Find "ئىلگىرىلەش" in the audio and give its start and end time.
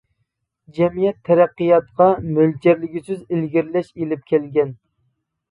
3.27-3.93